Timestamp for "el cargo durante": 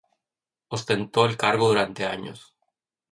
1.27-2.01